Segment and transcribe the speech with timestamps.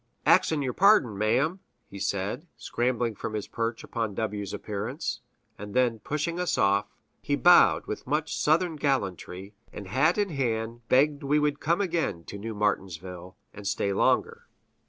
[0.25, 5.21] "Ax'n yer pardon, ma'm!" he said, scrambling from his perch upon W 's appearance;
[5.59, 6.87] and then, pushing us off,
[7.21, 12.23] he bowed with much Southern gallantry, and hat in hand begged we would come again
[12.23, 14.47] to New Martinsville, and stay longer.